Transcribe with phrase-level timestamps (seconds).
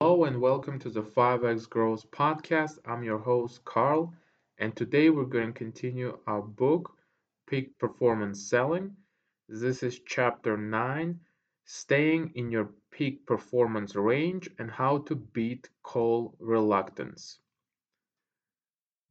[0.00, 2.78] Hello and welcome to the 5x Growth podcast.
[2.86, 4.14] I'm your host, Carl,
[4.56, 6.96] and today we're going to continue our book,
[7.48, 8.94] Peak Performance Selling.
[9.48, 11.18] This is chapter 9
[11.64, 17.40] Staying in Your Peak Performance Range and How to Beat Call Reluctance.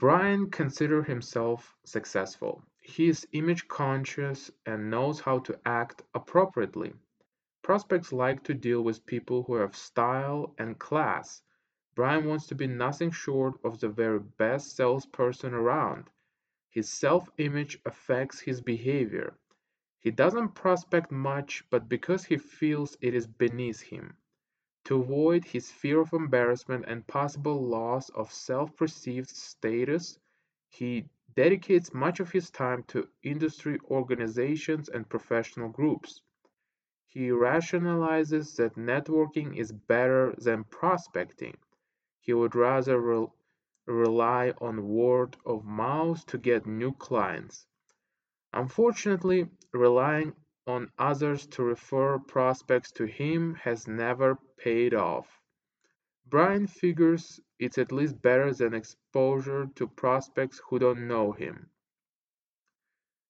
[0.00, 2.60] Brian considers himself successful.
[2.80, 6.92] He is image conscious and knows how to act appropriately.
[7.62, 11.42] Prospects like to deal with people who have style and class.
[11.94, 16.10] Brian wants to be nothing short of the very best salesperson around.
[16.68, 19.38] His self image affects his behavior.
[20.00, 24.16] He doesn't prospect much, but because he feels it is beneath him.
[24.86, 30.18] To avoid his fear of embarrassment and possible loss of self perceived status,
[30.68, 36.22] he dedicates much of his time to industry organizations and professional groups.
[37.12, 41.58] He rationalizes that networking is better than prospecting.
[42.20, 43.26] He would rather re-
[43.86, 47.66] rely on word of mouth to get new clients.
[48.54, 50.34] Unfortunately, relying
[50.66, 55.38] on others to refer prospects to him has never paid off.
[56.26, 61.68] Brian figures it's at least better than exposure to prospects who don't know him.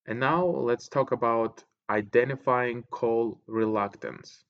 [0.07, 4.45] And now let's talk about identifying call reluctance.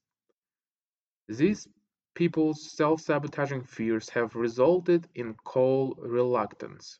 [1.28, 1.68] These
[2.14, 6.98] people's self-sabotaging fears have resulted in call reluctance.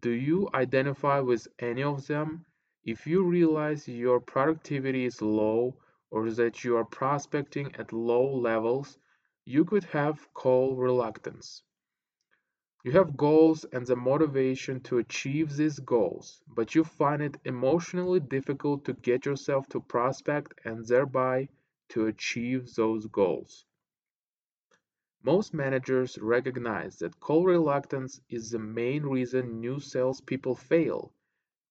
[0.00, 2.44] Do you identify with any of them?
[2.84, 5.74] If you realize your productivity is low
[6.10, 8.98] or that you are prospecting at low levels,
[9.44, 11.62] you could have call reluctance.
[12.84, 18.20] You have goals and the motivation to achieve these goals, but you find it emotionally
[18.20, 21.48] difficult to get yourself to prospect and thereby
[21.88, 23.64] to achieve those goals.
[25.24, 31.12] Most managers recognize that call reluctance is the main reason new salespeople fail,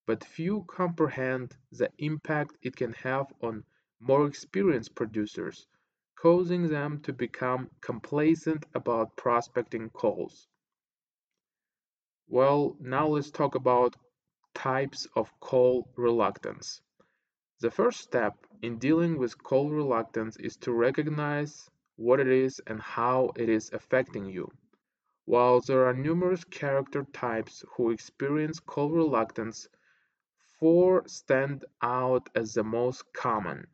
[0.05, 3.65] but few comprehend the impact it can have on
[3.99, 5.67] more experienced producers,
[6.15, 10.49] causing them to become complacent about prospecting calls.
[12.33, 13.95] Well, now let's talk about
[14.55, 16.81] types of call reluctance.
[17.59, 18.33] The first step
[18.63, 23.69] in dealing with call reluctance is to recognize what it is and how it is
[23.71, 24.51] affecting you.
[25.25, 29.67] While there are numerous character types who experience call reluctance,
[30.59, 33.67] four stand out as the most common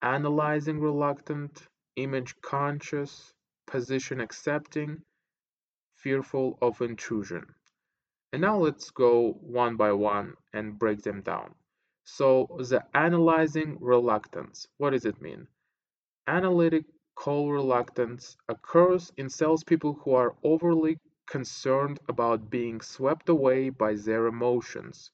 [0.00, 3.34] analyzing reluctant, image conscious,
[3.66, 5.02] position accepting,
[5.96, 7.54] fearful of intrusion.
[8.32, 11.54] And now let's go one by one and break them down.
[12.04, 15.48] So, the analyzing reluctance, what does it mean?
[16.26, 16.84] Analytic
[17.14, 24.26] call reluctance occurs in salespeople who are overly concerned about being swept away by their
[24.26, 25.10] emotions.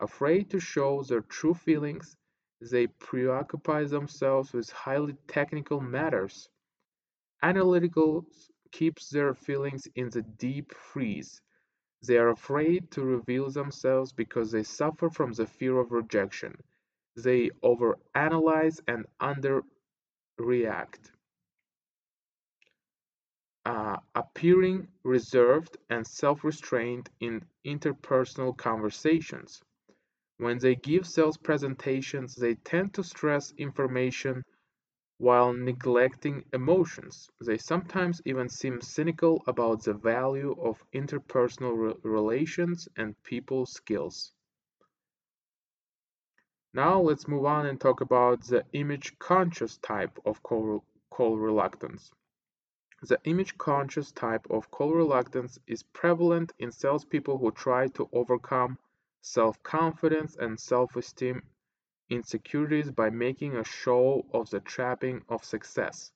[0.00, 2.16] Afraid to show their true feelings,
[2.60, 6.48] they preoccupy themselves with highly technical matters.
[7.42, 8.26] Analytical
[8.72, 11.40] keeps their feelings in the deep freeze.
[12.06, 16.56] They are afraid to reveal themselves because they suffer from the fear of rejection.
[17.16, 21.10] They overanalyze and underreact,
[23.64, 29.62] uh, appearing reserved and self restrained in interpersonal conversations.
[30.38, 34.44] When they give sales presentations, they tend to stress information
[35.20, 37.28] while neglecting emotions.
[37.42, 44.32] They sometimes even seem cynical about the value of interpersonal re- relations and people skills.
[46.72, 52.10] Now let's move on and talk about the image conscious type of call, call reluctance.
[53.02, 58.78] The image conscious type of call reluctance is prevalent in salespeople who try to overcome
[59.20, 61.42] self confidence and self esteem
[62.10, 66.12] insecurities by making a show of the trapping of success.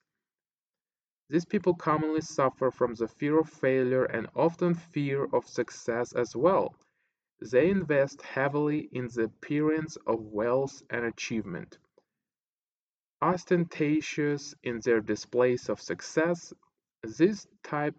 [1.31, 6.37] These people commonly suffer from the fear of failure and often fear of success as
[6.37, 6.75] well.
[7.41, 11.79] They invest heavily in the appearance of wealth and achievement.
[13.23, 16.53] Ostentatious in their displays of success,
[17.03, 17.97] this type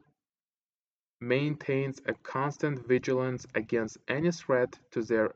[1.20, 5.34] maintains a constant vigilance against any threat to their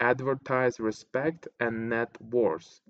[0.00, 2.80] advertise respect and net worth.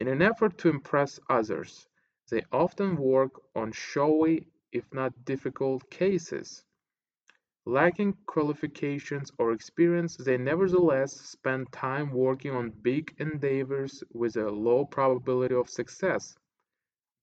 [0.00, 1.88] In an effort to impress others,
[2.30, 6.64] they often work on showy, if not difficult, cases.
[7.66, 14.84] Lacking qualifications or experience, they nevertheless spend time working on big endeavors with a low
[14.84, 16.36] probability of success,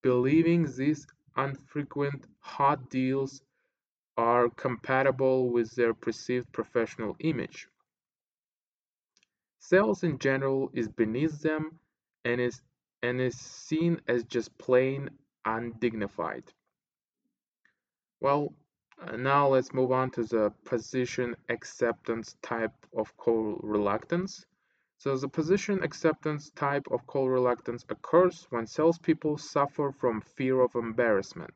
[0.04, 3.42] believing these unfrequent hot deals
[4.18, 7.68] are compatible with their perceived professional image.
[9.74, 11.80] Sales in general is beneath them
[12.26, 12.62] and is
[13.02, 15.10] and is seen as just plain
[15.46, 16.44] undignified.
[18.22, 18.54] Well,
[19.02, 24.46] uh, now let's move on to the position acceptance type of call reluctance.
[25.00, 30.76] So the position acceptance type of call reluctance occurs when salespeople suffer from fear of
[30.76, 31.56] embarrassment.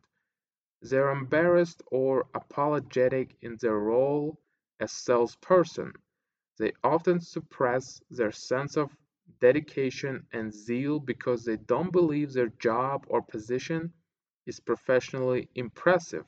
[0.82, 4.40] They're embarrassed or apologetic in their role
[4.80, 5.94] as salesperson.
[6.60, 8.96] They often suppress their sense of
[9.40, 13.94] dedication and zeal because they don't believe their job or position
[14.48, 16.26] is professionally impressive.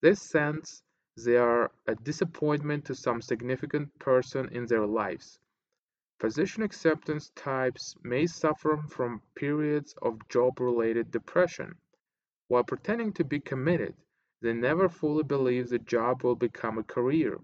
[0.00, 0.82] This sense
[1.16, 5.38] they are a disappointment to some significant person in their lives.
[6.18, 11.74] Position acceptance types may suffer from periods of job-related depression.
[12.48, 13.94] While pretending to be committed,
[14.40, 17.38] they never fully believe the job will become a career.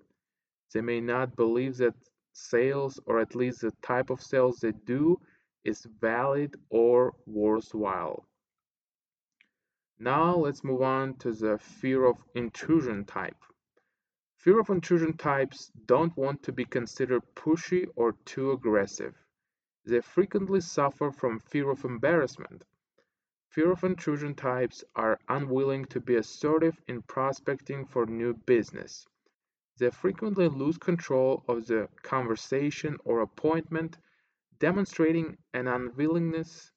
[0.73, 1.94] They may not believe that
[2.32, 5.20] sales, or at least the type of sales they do,
[5.65, 8.29] is valid or worthwhile.
[9.99, 13.43] Now let's move on to the fear of intrusion type.
[14.37, 19.14] Fear of intrusion types don't want to be considered pushy or too aggressive.
[19.85, 22.64] They frequently suffer from fear of embarrassment.
[23.49, 29.06] Fear of intrusion types are unwilling to be assertive in prospecting for new business.
[29.79, 33.99] They frequently lose control of the conversation or appointment,
[34.59, 36.73] demonstrating an unwillingness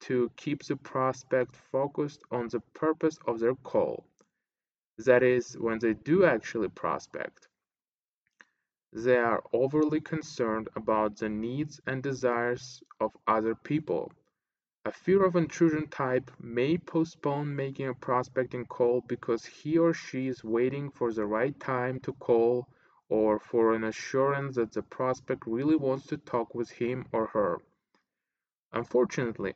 [0.00, 4.06] to keep the prospect focused on the purpose of their call
[4.98, 7.48] that is, when they do actually prospect,
[8.92, 14.12] they are overly concerned about the needs and desires of other people.
[14.84, 20.26] A fear of intrusion type may postpone making a prospecting call because he or she
[20.26, 22.68] is waiting for the right time to call
[23.08, 27.58] or for an assurance that the prospect really wants to talk with him or her.
[28.72, 29.54] Unfortunately,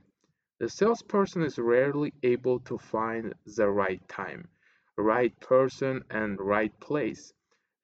[0.58, 4.48] the salesperson is rarely able to find the right time
[4.96, 7.32] right person and right place.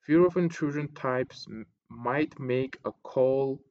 [0.01, 1.47] Fear of intrusion types
[1.89, 3.61] might make a call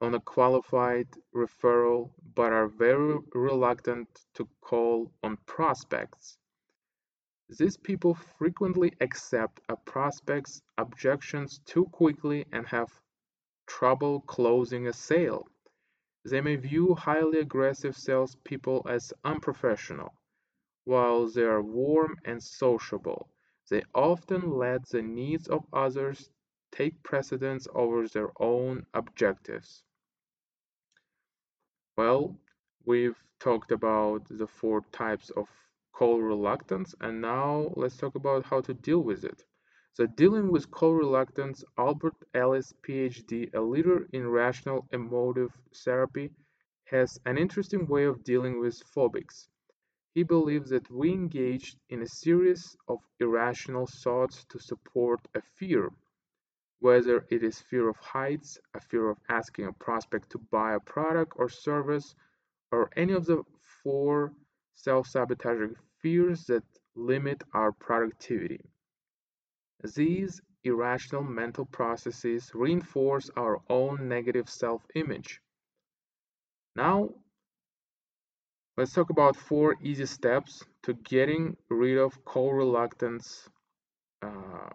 [0.00, 6.36] on a qualified referral but are very reluctant to call on prospects.
[7.48, 13.00] These people frequently accept a prospect's objections too quickly and have
[13.66, 15.48] trouble closing a sale.
[16.24, 20.12] They may view highly aggressive salespeople as unprofessional.
[20.84, 23.30] While they are warm and sociable,
[23.70, 26.30] they often let the needs of others
[26.70, 29.82] take precedence over their own objectives.
[31.96, 32.38] Well,
[32.84, 35.48] we've talked about the four types of
[35.92, 39.44] call reluctance, and now let's talk about how to deal with it.
[39.94, 46.30] So, dealing with call reluctance, Albert Ellis, PhD, a leader in rational emotive therapy,
[46.84, 49.48] has an interesting way of dealing with phobics.
[50.14, 55.92] He believes that we engage in a series of irrational thoughts to support a fear,
[56.80, 60.80] whether it is fear of heights, a fear of asking a prospect to buy a
[60.80, 62.14] product or service,
[62.70, 63.42] or any of the
[63.82, 64.32] four
[64.74, 66.64] self-sabotaging fears that
[66.94, 68.60] limit our productivity.
[69.94, 75.40] These irrational mental processes reinforce our own negative self-image.
[76.74, 77.10] Now,
[78.78, 83.48] Let's talk about four easy steps to getting rid of call reluctance.
[84.20, 84.68] Uh,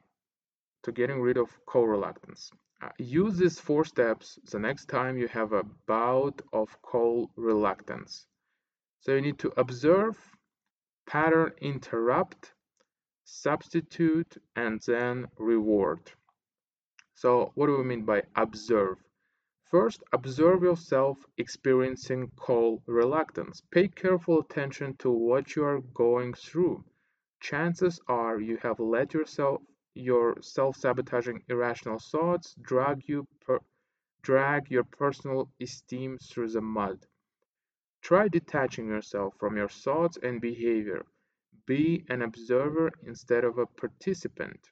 [0.84, 2.52] to getting rid of call reluctance.
[2.82, 8.26] Uh, use these four steps the next time you have a bout of call reluctance.
[9.02, 10.18] So you need to observe,
[11.08, 12.54] pattern interrupt,
[13.24, 16.12] substitute, and then reward.
[17.14, 18.98] So what do we mean by observe?
[19.70, 23.62] First, observe yourself experiencing call reluctance.
[23.72, 26.84] Pay careful attention to what you are going through.
[27.40, 29.62] Chances are you have let yourself
[29.94, 33.60] your self-sabotaging irrational thoughts drag you per,
[34.22, 37.06] drag your personal esteem through the mud.
[38.02, 41.06] Try detaching yourself from your thoughts and behavior.
[41.66, 44.70] Be an observer instead of a participant.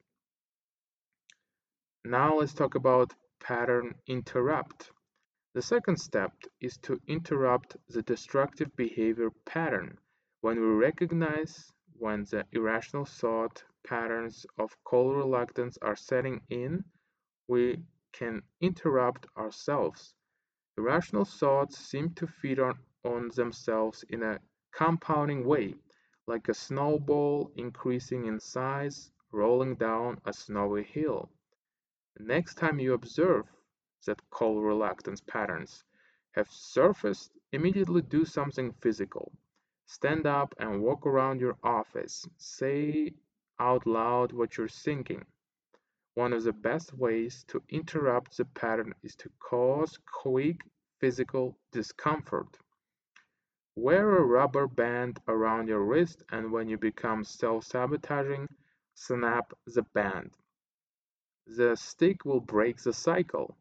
[2.06, 4.92] Now let's talk about pattern interrupt.
[5.54, 9.98] The second step is to interrupt the destructive behavior pattern.
[10.42, 16.86] When we recognize when the irrational thought patterns of call reluctance are setting in,
[17.48, 20.14] we can interrupt ourselves.
[20.78, 24.40] Irrational thoughts seem to feed on, on themselves in a
[24.72, 25.76] compounding way.
[26.28, 31.32] like a snowball increasing in size, rolling down a snowy hill.
[32.20, 33.46] Next time you observe
[34.06, 35.84] that call reluctance patterns
[36.34, 39.32] have surfaced, immediately do something physical.
[39.88, 42.28] Stand up and walk around your office.
[42.38, 43.14] Say
[43.60, 45.26] out loud what you're thinking.
[46.16, 50.62] One of the best ways to interrupt the pattern is to cause quick
[51.00, 52.58] physical discomfort.
[53.76, 58.50] Wear a rubber band around your wrist and when you become self-sabotaging,
[58.96, 60.36] snap the band.
[61.48, 63.58] The stick will break the cycle.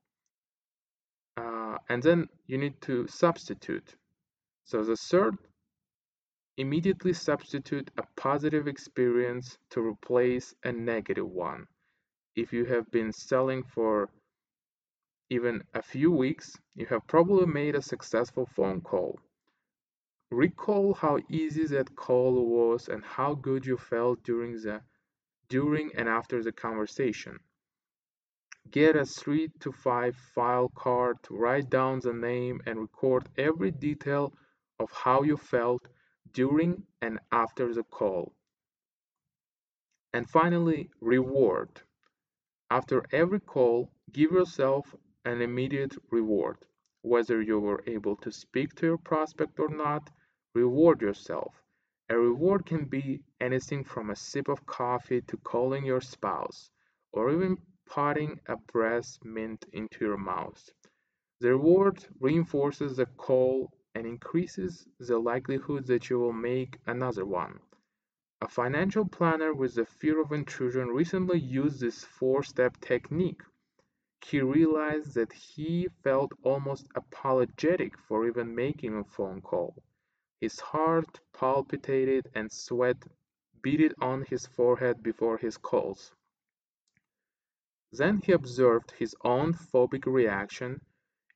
[1.36, 3.94] Uh, and then you need to substitute.
[4.64, 5.38] So the third,
[6.58, 11.64] immediately substitute a positive experience to replace a negative one.
[12.34, 14.10] If you have been selling for
[15.30, 19.20] even a few weeks, you have probably made a successful phone call.
[20.32, 24.82] Recall how easy that call was and how good you felt during the
[25.48, 27.38] during and after the conversation.
[28.70, 34.34] Get a 3 to 5 file card, write down the name and record every detail
[34.80, 35.88] of how you felt
[36.32, 38.34] during and after the call.
[40.12, 41.82] And finally, reward.
[42.70, 44.94] After every call, give yourself
[45.24, 46.56] an immediate reward.
[47.02, 50.10] Whether you were able to speak to your prospect or not,
[50.54, 51.62] reward yourself.
[52.08, 56.70] A reward can be anything from a sip of coffee to calling your spouse,
[57.12, 60.70] or even putting a breath mint into your mouth.
[61.40, 67.58] The reward reinforces the call and increases the likelihood that you will make another one.
[68.40, 73.42] A financial planner with the fear of intrusion recently used this four step technique.
[74.24, 79.82] He realized that he felt almost apologetic for even making a phone call.
[80.40, 83.04] His heart palpitated and sweat
[83.62, 86.12] beaded on his forehead before his calls.
[87.90, 90.82] Then he observed his own phobic reaction,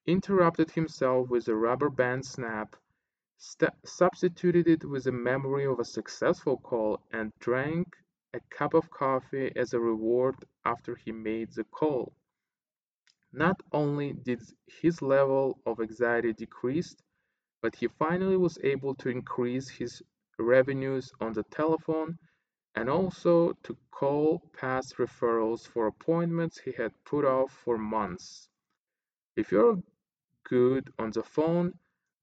[0.06, 2.76] interrupted himself with a rubber band snap
[3.84, 7.96] substituted it with a memory of a successful call, and drank
[8.34, 12.12] a cup of coffee as a reward after he made the call.
[13.32, 16.94] Not only did his level of anxiety decrease,
[17.62, 20.02] but he finally was able to increase his
[20.38, 22.18] revenues on the telephone
[22.74, 28.48] and also to call past referrals for appointments he had put off for months.
[29.36, 29.82] If you're
[30.44, 31.74] good on the phone,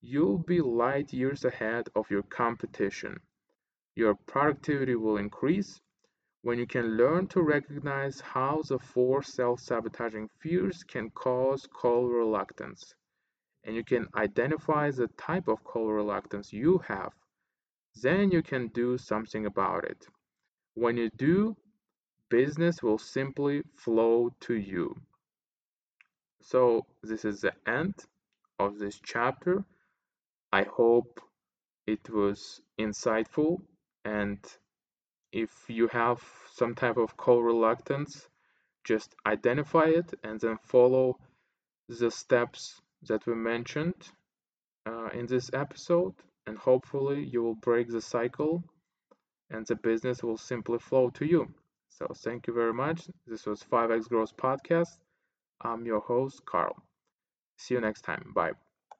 [0.02, 3.20] you'll be light years ahead of your competition.
[3.96, 5.82] Your productivity will increase
[6.42, 12.94] when you can learn to recognize how the four self-sabotaging fears can cause call reluctance.
[13.66, 17.12] And you can identify the type of call reluctance you have.
[18.02, 20.08] Then you can do something about it.
[20.76, 21.58] When you do,
[22.30, 24.96] business will simply flow to you.
[26.42, 27.96] So this is the end
[28.58, 29.64] of this chapter.
[30.52, 31.22] I hope
[31.86, 33.62] it was insightful
[34.06, 34.40] and
[35.32, 38.28] if you have some type of call reluctance,
[38.84, 41.20] just identify it and then follow
[41.88, 44.12] the steps that we mentioned
[44.86, 46.16] uh, in this episode
[46.48, 48.64] and hopefully you will break the cycle
[49.52, 51.48] and the business will simply flow to you.
[51.90, 53.08] So thank you very much.
[53.28, 54.98] This was 5x Growth Podcast.
[55.62, 56.84] I'm your host, Carl.
[57.58, 58.32] See you next time.
[58.36, 58.54] Bye.